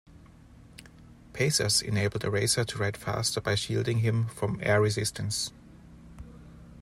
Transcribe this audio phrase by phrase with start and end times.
[1.31, 5.51] Pacers enabled a racer to ride faster by shielding him from air resistance.